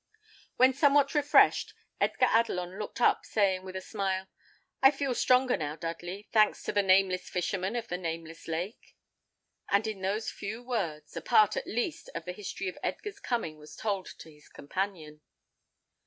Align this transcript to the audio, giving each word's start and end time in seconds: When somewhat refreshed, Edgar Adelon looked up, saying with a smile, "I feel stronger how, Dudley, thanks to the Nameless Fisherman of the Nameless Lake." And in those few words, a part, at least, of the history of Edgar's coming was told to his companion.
When 0.57 0.73
somewhat 0.73 1.13
refreshed, 1.13 1.75
Edgar 1.99 2.25
Adelon 2.25 2.79
looked 2.79 2.99
up, 2.99 3.23
saying 3.23 3.63
with 3.63 3.75
a 3.75 3.81
smile, 3.81 4.29
"I 4.81 4.89
feel 4.89 5.13
stronger 5.13 5.59
how, 5.59 5.75
Dudley, 5.75 6.27
thanks 6.31 6.63
to 6.63 6.71
the 6.71 6.81
Nameless 6.81 7.29
Fisherman 7.29 7.75
of 7.75 7.87
the 7.87 7.99
Nameless 7.99 8.47
Lake." 8.47 8.95
And 9.69 9.85
in 9.85 10.01
those 10.01 10.31
few 10.31 10.63
words, 10.63 11.15
a 11.15 11.21
part, 11.21 11.55
at 11.55 11.67
least, 11.67 12.09
of 12.15 12.25
the 12.25 12.33
history 12.33 12.67
of 12.67 12.79
Edgar's 12.81 13.19
coming 13.19 13.59
was 13.59 13.75
told 13.75 14.07
to 14.17 14.31
his 14.31 14.49
companion. 14.49 15.21